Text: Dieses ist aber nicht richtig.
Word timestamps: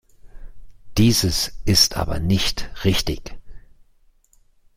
Dieses 0.97 1.61
ist 1.63 1.95
aber 1.95 2.17
nicht 2.19 2.71
richtig. 2.85 3.37